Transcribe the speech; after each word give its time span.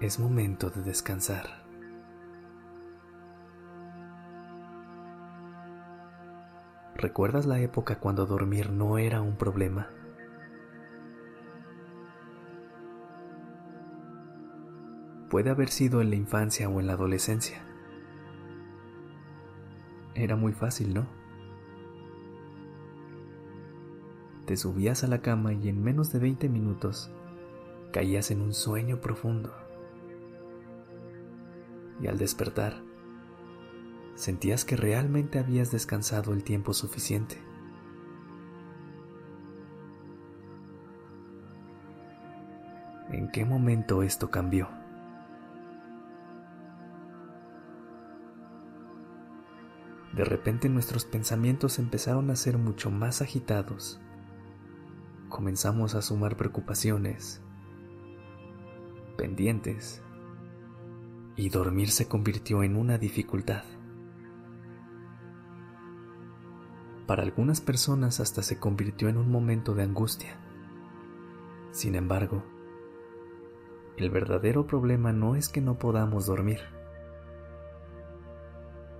Es 0.00 0.20
momento 0.20 0.70
de 0.70 0.82
descansar. 0.82 1.64
¿Recuerdas 6.94 7.46
la 7.46 7.58
época 7.58 7.98
cuando 7.98 8.24
dormir 8.24 8.70
no 8.70 8.98
era 8.98 9.20
un 9.20 9.36
problema? 9.36 9.90
Puede 15.28 15.50
haber 15.50 15.68
sido 15.68 16.00
en 16.00 16.10
la 16.10 16.16
infancia 16.16 16.68
o 16.68 16.78
en 16.78 16.86
la 16.86 16.92
adolescencia. 16.92 17.60
Era 20.14 20.36
muy 20.36 20.52
fácil, 20.52 20.94
¿no? 20.94 21.08
Te 24.46 24.56
subías 24.56 25.02
a 25.02 25.08
la 25.08 25.22
cama 25.22 25.54
y 25.54 25.68
en 25.68 25.82
menos 25.82 26.12
de 26.12 26.20
20 26.20 26.48
minutos 26.48 27.10
caías 27.92 28.30
en 28.30 28.42
un 28.42 28.54
sueño 28.54 29.00
profundo. 29.00 29.67
Y 32.00 32.06
al 32.06 32.18
despertar, 32.18 32.82
sentías 34.14 34.64
que 34.64 34.76
realmente 34.76 35.38
habías 35.38 35.70
descansado 35.70 36.32
el 36.32 36.44
tiempo 36.44 36.72
suficiente. 36.72 37.36
¿En 43.10 43.30
qué 43.30 43.44
momento 43.44 44.02
esto 44.02 44.30
cambió? 44.30 44.68
De 50.14 50.24
repente 50.24 50.68
nuestros 50.68 51.04
pensamientos 51.04 51.78
empezaron 51.78 52.30
a 52.30 52.36
ser 52.36 52.58
mucho 52.58 52.90
más 52.90 53.22
agitados 53.22 54.00
comenzamos 55.28 55.94
a 55.94 56.02
sumar 56.02 56.36
preocupaciones, 56.36 57.40
pendientes, 59.16 60.02
y 61.38 61.50
dormir 61.50 61.92
se 61.92 62.08
convirtió 62.08 62.64
en 62.64 62.74
una 62.74 62.98
dificultad. 62.98 63.62
Para 67.06 67.22
algunas 67.22 67.60
personas 67.60 68.18
hasta 68.18 68.42
se 68.42 68.58
convirtió 68.58 69.08
en 69.08 69.16
un 69.16 69.30
momento 69.30 69.72
de 69.76 69.84
angustia. 69.84 70.36
Sin 71.70 71.94
embargo, 71.94 72.42
el 73.96 74.10
verdadero 74.10 74.66
problema 74.66 75.12
no 75.12 75.36
es 75.36 75.48
que 75.48 75.60
no 75.60 75.78
podamos 75.78 76.26
dormir, 76.26 76.58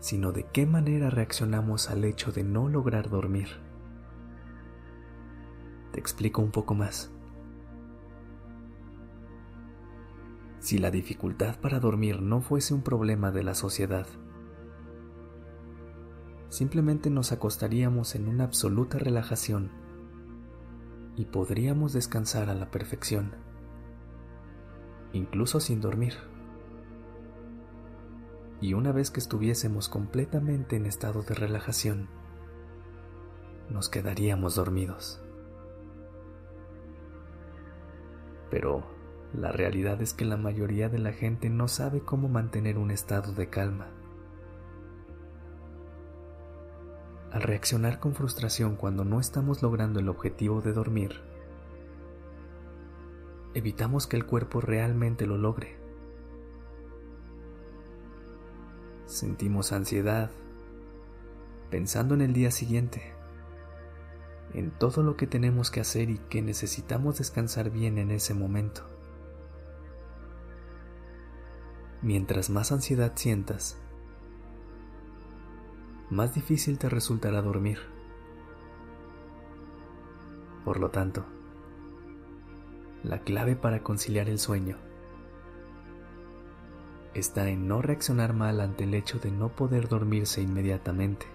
sino 0.00 0.32
de 0.32 0.44
qué 0.52 0.66
manera 0.66 1.10
reaccionamos 1.10 1.88
al 1.88 2.04
hecho 2.04 2.32
de 2.32 2.42
no 2.42 2.68
lograr 2.68 3.10
dormir. 3.10 3.46
Te 5.92 6.00
explico 6.00 6.42
un 6.42 6.50
poco 6.50 6.74
más. 6.74 7.12
Si 10.64 10.78
la 10.78 10.90
dificultad 10.90 11.60
para 11.60 11.78
dormir 11.78 12.22
no 12.22 12.40
fuese 12.40 12.72
un 12.72 12.80
problema 12.80 13.30
de 13.30 13.42
la 13.42 13.54
sociedad, 13.54 14.06
simplemente 16.48 17.10
nos 17.10 17.32
acostaríamos 17.32 18.14
en 18.14 18.28
una 18.28 18.44
absoluta 18.44 18.98
relajación 18.98 19.70
y 21.16 21.26
podríamos 21.26 21.92
descansar 21.92 22.48
a 22.48 22.54
la 22.54 22.70
perfección, 22.70 23.34
incluso 25.12 25.60
sin 25.60 25.82
dormir. 25.82 26.14
Y 28.62 28.72
una 28.72 28.90
vez 28.90 29.10
que 29.10 29.20
estuviésemos 29.20 29.90
completamente 29.90 30.76
en 30.76 30.86
estado 30.86 31.24
de 31.24 31.34
relajación, 31.34 32.08
nos 33.68 33.90
quedaríamos 33.90 34.54
dormidos. 34.54 35.20
pero 38.54 38.84
la 39.34 39.50
realidad 39.50 40.00
es 40.00 40.14
que 40.14 40.24
la 40.24 40.36
mayoría 40.36 40.88
de 40.88 40.98
la 40.98 41.12
gente 41.12 41.50
no 41.50 41.66
sabe 41.66 42.00
cómo 42.00 42.28
mantener 42.28 42.78
un 42.78 42.90
estado 42.90 43.32
de 43.32 43.48
calma. 43.48 43.88
Al 47.32 47.42
reaccionar 47.42 47.98
con 47.98 48.14
frustración 48.14 48.76
cuando 48.76 49.04
no 49.04 49.18
estamos 49.18 49.60
logrando 49.60 49.98
el 49.98 50.08
objetivo 50.08 50.60
de 50.60 50.72
dormir, 50.72 51.20
evitamos 53.54 54.06
que 54.06 54.16
el 54.16 54.24
cuerpo 54.24 54.60
realmente 54.60 55.26
lo 55.26 55.36
logre. 55.36 55.76
Sentimos 59.06 59.72
ansiedad, 59.72 60.30
pensando 61.70 62.14
en 62.14 62.20
el 62.20 62.32
día 62.32 62.52
siguiente 62.52 63.14
en 64.52 64.70
todo 64.70 65.02
lo 65.02 65.16
que 65.16 65.26
tenemos 65.26 65.72
que 65.72 65.80
hacer 65.80 66.10
y 66.10 66.18
que 66.18 66.40
necesitamos 66.40 67.18
descansar 67.18 67.70
bien 67.70 67.98
en 67.98 68.12
ese 68.12 68.34
momento. 68.34 68.93
Mientras 72.04 72.50
más 72.50 72.70
ansiedad 72.70 73.12
sientas, 73.16 73.76
más 76.10 76.34
difícil 76.34 76.78
te 76.78 76.88
resultará 76.88 77.42
dormir. 77.42 77.78
Por 80.64 80.78
lo 80.78 80.90
tanto, 80.90 81.24
la 83.02 83.20
clave 83.20 83.56
para 83.56 83.82
conciliar 83.82 84.28
el 84.28 84.38
sueño 84.38 84.76
está 87.14 87.48
en 87.48 87.66
no 87.66 87.82
reaccionar 87.82 88.34
mal 88.34 88.60
ante 88.60 88.84
el 88.84 88.94
hecho 88.94 89.18
de 89.18 89.32
no 89.32 89.48
poder 89.48 89.88
dormirse 89.88 90.40
inmediatamente. 90.40 91.26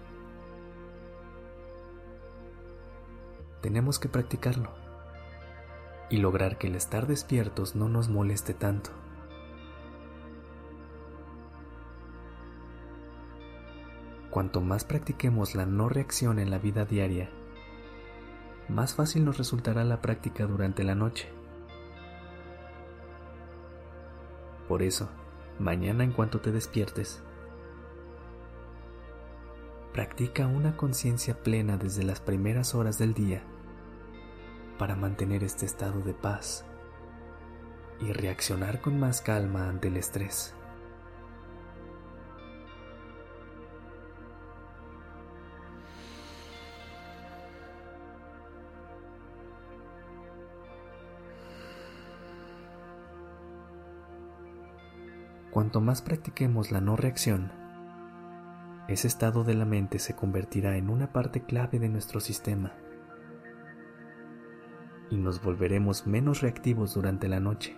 tenemos 3.61 3.99
que 3.99 4.09
practicarlo 4.09 4.71
y 6.09 6.17
lograr 6.17 6.57
que 6.57 6.67
el 6.67 6.75
estar 6.75 7.07
despiertos 7.07 7.75
no 7.75 7.89
nos 7.89 8.09
moleste 8.09 8.53
tanto. 8.53 8.89
Cuanto 14.29 14.61
más 14.61 14.83
practiquemos 14.83 15.55
la 15.55 15.65
no 15.65 15.89
reacción 15.89 16.39
en 16.39 16.51
la 16.51 16.59
vida 16.59 16.85
diaria, 16.85 17.29
más 18.67 18.93
fácil 18.93 19.25
nos 19.25 19.37
resultará 19.37 19.83
la 19.83 20.01
práctica 20.01 20.45
durante 20.45 20.83
la 20.83 20.95
noche. 20.95 21.27
Por 24.67 24.83
eso, 24.83 25.09
mañana 25.57 26.03
en 26.03 26.11
cuanto 26.11 26.41
te 26.41 26.51
despiertes, 26.51 27.23
Practica 29.93 30.45
una 30.45 30.77
conciencia 30.77 31.33
plena 31.41 31.75
desde 31.75 32.03
las 32.03 32.19
primeras 32.19 32.75
horas 32.75 32.99
del 32.99 33.15
día 33.15 33.41
para 34.77 34.95
mantener 34.95 35.43
este 35.43 35.65
estado 35.65 36.01
de 36.01 36.13
paz 36.13 36.63
y 37.99 38.13
reaccionar 38.13 38.81
con 38.81 38.99
más 38.99 39.19
calma 39.19 39.67
ante 39.67 39.87
el 39.87 39.97
estrés. 39.97 40.53
Cuanto 55.59 55.81
más 55.81 56.01
practiquemos 56.01 56.71
la 56.71 56.79
no 56.79 56.95
reacción, 56.95 57.51
ese 58.87 59.07
estado 59.07 59.43
de 59.43 59.55
la 59.55 59.65
mente 59.65 59.99
se 59.99 60.15
convertirá 60.15 60.77
en 60.77 60.89
una 60.89 61.11
parte 61.11 61.43
clave 61.43 61.79
de 61.79 61.89
nuestro 61.89 62.21
sistema 62.21 62.71
y 65.09 65.17
nos 65.17 65.43
volveremos 65.43 66.07
menos 66.07 66.39
reactivos 66.39 66.93
durante 66.93 67.27
la 67.27 67.41
noche. 67.41 67.75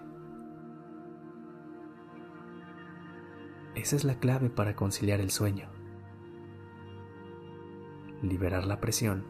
Esa 3.73 3.95
es 3.95 4.03
la 4.03 4.19
clave 4.19 4.51
para 4.51 4.75
conciliar 4.75 5.19
el 5.19 5.31
sueño, 5.31 5.67
liberar 8.21 8.67
la 8.67 8.79
presión 8.79 9.25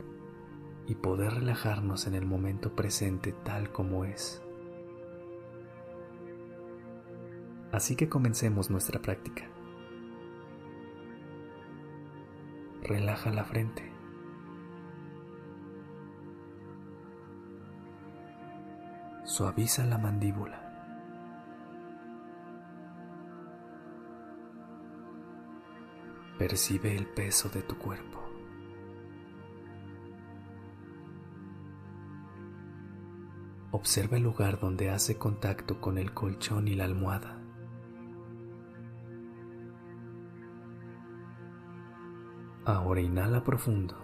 y 0.88 0.96
poder 0.96 1.36
relajarnos 1.36 2.06
en 2.06 2.16
el 2.16 2.26
momento 2.26 2.76
presente 2.76 3.32
tal 3.46 3.72
como 3.72 4.04
es. 4.04 4.44
Así 7.72 7.96
que 7.96 8.10
comencemos 8.10 8.70
nuestra 8.70 9.02
práctica. 9.02 9.44
Relaja 12.84 13.32
la 13.32 13.46
frente. 13.46 13.90
Suaviza 19.24 19.86
la 19.86 19.98
mandíbula. 19.98 20.68
Percibe 26.38 26.98
el 26.98 27.08
peso 27.08 27.48
de 27.50 27.62
tu 27.62 27.78
cuerpo. 27.78 28.20
Observa 33.72 34.18
el 34.18 34.24
lugar 34.24 34.60
donde 34.60 34.90
hace 34.90 35.18
contacto 35.18 35.80
con 35.80 35.98
el 35.98 36.14
colchón 36.14 36.68
y 36.68 36.76
la 36.76 36.84
almohada. 36.84 37.41
Ahora 42.64 43.02
inhala 43.02 43.44
profundo. 43.44 43.96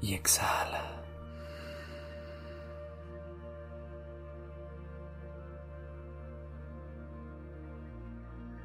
Y 0.00 0.14
exhala. 0.14 1.04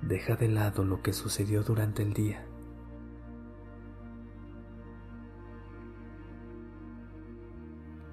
Deja 0.01 0.35
de 0.35 0.47
lado 0.47 0.85
lo 0.85 1.01
que 1.01 1.11
sucedió 1.11 1.63
durante 1.63 2.03
el 2.03 2.13
día. 2.13 2.45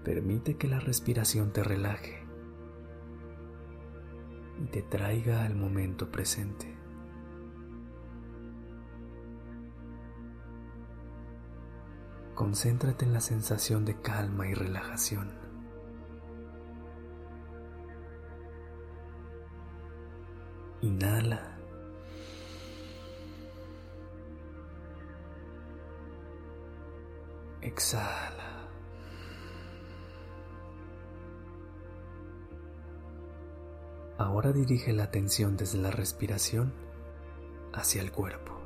Permite 0.02 0.56
que 0.56 0.66
la 0.66 0.80
respiración 0.80 1.52
te 1.52 1.62
relaje 1.62 2.21
y 4.62 4.66
te 4.66 4.82
traiga 4.82 5.44
al 5.44 5.56
momento 5.56 6.10
presente. 6.10 6.72
Concéntrate 12.34 13.04
en 13.04 13.12
la 13.12 13.20
sensación 13.20 13.84
de 13.84 14.00
calma 14.00 14.48
y 14.48 14.54
relajación. 14.54 15.32
Inhala. 20.80 21.58
Exhala. 27.60 28.51
Ahora 34.42 34.58
dirige 34.58 34.92
la 34.92 35.04
atención 35.04 35.56
desde 35.56 35.78
la 35.78 35.92
respiración 35.92 36.72
hacia 37.72 38.02
el 38.02 38.10
cuerpo. 38.10 38.60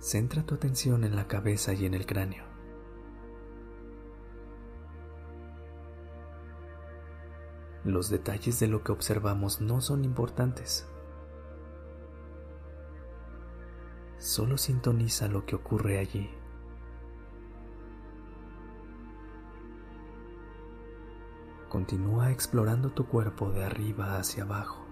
Centra 0.00 0.42
tu 0.44 0.56
atención 0.56 1.04
en 1.04 1.14
la 1.14 1.28
cabeza 1.28 1.74
y 1.74 1.86
en 1.86 1.94
el 1.94 2.06
cráneo. 2.06 2.42
Los 7.84 8.10
detalles 8.10 8.58
de 8.58 8.66
lo 8.66 8.82
que 8.82 8.90
observamos 8.90 9.60
no 9.60 9.80
son 9.80 10.04
importantes. 10.04 10.88
Solo 14.18 14.58
sintoniza 14.58 15.28
lo 15.28 15.46
que 15.46 15.54
ocurre 15.54 16.00
allí. 16.00 16.39
Continúa 21.70 22.32
explorando 22.32 22.90
tu 22.90 23.06
cuerpo 23.06 23.48
de 23.52 23.64
arriba 23.64 24.18
hacia 24.18 24.42
abajo. 24.42 24.84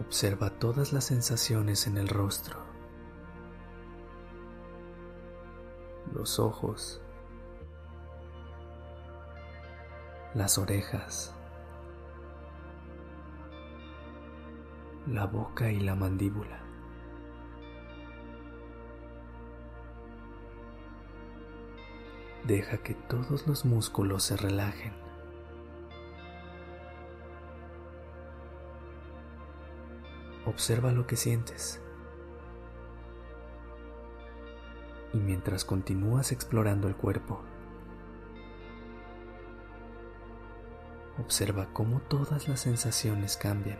Observa 0.00 0.50
todas 0.50 0.92
las 0.92 1.04
sensaciones 1.04 1.86
en 1.86 1.98
el 1.98 2.08
rostro, 2.08 2.58
los 6.12 6.40
ojos, 6.40 7.00
las 10.34 10.58
orejas, 10.58 11.32
la 15.06 15.26
boca 15.26 15.70
y 15.70 15.78
la 15.78 15.94
mandíbula. 15.94 16.65
Deja 22.46 22.78
que 22.78 22.94
todos 22.94 23.46
los 23.46 23.64
músculos 23.64 24.22
se 24.22 24.36
relajen. 24.36 24.92
Observa 30.46 30.92
lo 30.92 31.06
que 31.06 31.16
sientes. 31.16 31.80
Y 35.12 35.18
mientras 35.18 35.64
continúas 35.64 36.30
explorando 36.30 36.88
el 36.88 36.94
cuerpo, 36.94 37.42
observa 41.18 41.66
cómo 41.72 42.00
todas 42.00 42.46
las 42.48 42.60
sensaciones 42.60 43.36
cambian. 43.36 43.78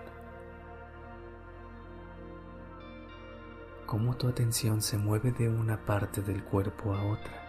cómo 3.86 4.16
tu 4.16 4.28
atención 4.28 4.82
se 4.82 4.98
mueve 4.98 5.30
de 5.30 5.48
una 5.48 5.84
parte 5.84 6.20
del 6.20 6.42
cuerpo 6.42 6.92
a 6.92 7.04
otra. 7.04 7.45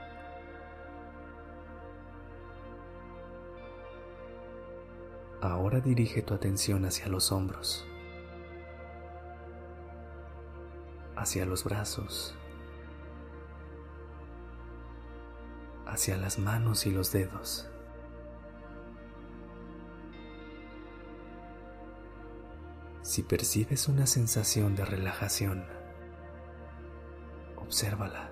Ahora 5.41 5.79
dirige 5.79 6.23
tu 6.23 6.33
atención 6.33 6.83
hacia 6.85 7.07
los 7.09 7.31
hombros, 7.31 7.85
hacia 11.15 11.45
los 11.45 11.63
brazos, 11.63 12.33
hacia 15.85 16.17
las 16.17 16.39
manos 16.39 16.87
y 16.87 16.91
los 16.91 17.11
dedos. 17.11 17.69
Si 23.03 23.21
percibes 23.21 23.87
una 23.87 24.07
sensación 24.07 24.75
de 24.75 24.85
relajación, 24.85 25.65
obsérvala. 27.57 28.31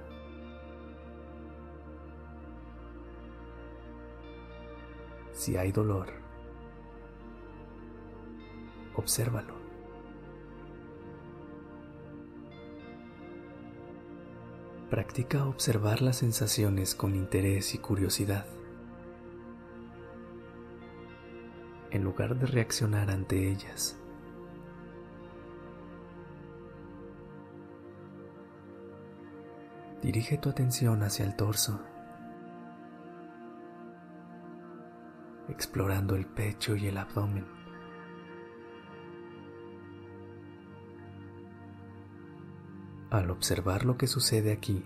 Si 5.33 5.55
hay 5.55 5.71
dolor, 5.71 6.24
obsérvalo. 8.95 9.53
Practica 14.89 15.45
observar 15.45 16.01
las 16.01 16.17
sensaciones 16.17 16.95
con 16.95 17.15
interés 17.15 17.73
y 17.75 17.79
curiosidad. 17.79 18.45
En 21.91 22.03
lugar 22.03 22.37
de 22.37 22.45
reaccionar 22.45 23.09
ante 23.09 23.49
ellas, 23.49 23.97
Dirige 30.05 30.37
tu 30.37 30.49
atención 30.49 31.01
hacia 31.01 31.25
el 31.25 31.35
torso, 31.35 31.81
explorando 35.49 36.15
el 36.15 36.27
pecho 36.27 36.75
y 36.75 36.85
el 36.85 36.99
abdomen. 36.99 37.64
Al 43.15 43.31
observar 43.31 43.85
lo 43.85 43.97
que 43.97 44.07
sucede 44.07 44.51
aquí, 44.51 44.83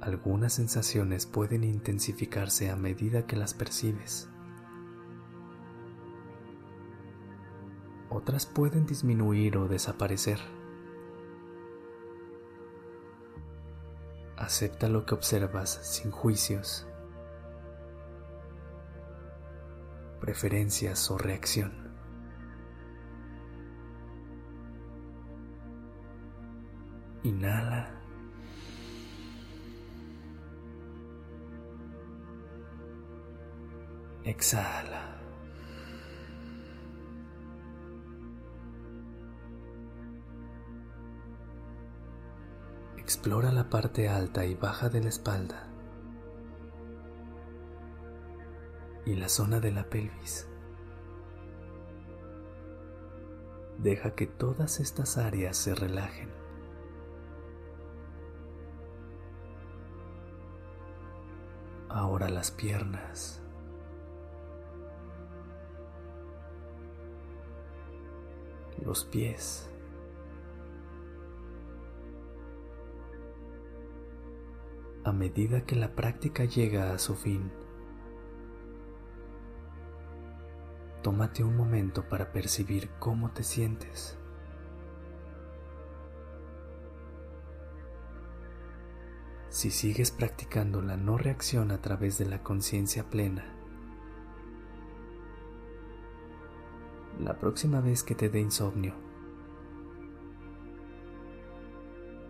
algunas 0.00 0.52
sensaciones 0.52 1.26
pueden 1.26 1.64
intensificarse 1.64 2.70
a 2.70 2.76
medida 2.76 3.26
que 3.26 3.34
las 3.34 3.52
percibes. 3.52 4.28
Otras 8.10 8.46
pueden 8.46 8.86
disminuir 8.86 9.56
o 9.56 9.66
desaparecer. 9.66 10.38
Acepta 14.36 14.88
lo 14.88 15.04
que 15.04 15.14
observas 15.14 15.80
sin 15.82 16.12
juicios, 16.12 16.86
preferencias 20.20 21.10
o 21.10 21.18
reacción. 21.18 21.83
Inhala. 27.24 27.90
Exhala. 34.24 35.18
Explora 42.96 43.52
la 43.52 43.68
parte 43.68 44.08
alta 44.08 44.44
y 44.44 44.54
baja 44.54 44.88
de 44.88 45.02
la 45.02 45.08
espalda 45.08 45.66
y 49.04 49.14
la 49.14 49.28
zona 49.28 49.60
de 49.60 49.72
la 49.72 49.84
pelvis. 49.84 50.48
deja 53.78 54.14
que 54.14 54.26
todas 54.26 54.80
estas 54.80 55.18
áreas 55.18 55.56
se 55.56 55.74
relajen. 55.74 56.43
Ahora 61.94 62.28
las 62.28 62.50
piernas. 62.50 63.40
Los 68.84 69.04
pies. 69.04 69.70
A 75.04 75.12
medida 75.12 75.64
que 75.64 75.76
la 75.76 75.94
práctica 75.94 76.44
llega 76.46 76.92
a 76.92 76.98
su 76.98 77.14
fin, 77.14 77.52
tómate 81.02 81.44
un 81.44 81.56
momento 81.56 82.08
para 82.08 82.32
percibir 82.32 82.90
cómo 82.98 83.30
te 83.30 83.44
sientes. 83.44 84.18
Si 89.54 89.70
sigues 89.70 90.10
practicando 90.10 90.82
la 90.82 90.96
no 90.96 91.16
reacción 91.16 91.70
a 91.70 91.80
través 91.80 92.18
de 92.18 92.24
la 92.24 92.42
conciencia 92.42 93.04
plena, 93.08 93.54
la 97.20 97.38
próxima 97.38 97.80
vez 97.80 98.02
que 98.02 98.16
te 98.16 98.28
dé 98.28 98.40
insomnio, 98.40 98.96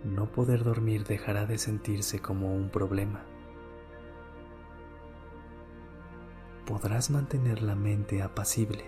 no 0.04 0.30
poder 0.32 0.64
dormir 0.64 1.04
dejará 1.04 1.46
de 1.46 1.56
sentirse 1.56 2.20
como 2.20 2.54
un 2.54 2.68
problema. 2.68 3.24
Podrás 6.66 7.08
mantener 7.08 7.62
la 7.62 7.74
mente 7.74 8.20
apacible. 8.20 8.84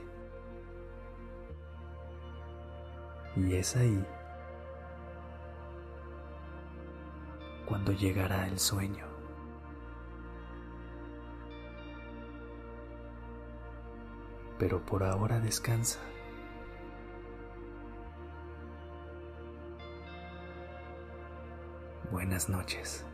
Y 3.35 3.55
es 3.55 3.77
ahí 3.77 4.05
cuando 7.87 8.01
llegará 8.01 8.49
el 8.49 8.59
sueño. 8.59 9.07
Pero 14.59 14.85
por 14.85 15.05
ahora 15.05 15.39
descansa. 15.39 16.01
Buenas 22.11 22.49
noches. 22.49 23.05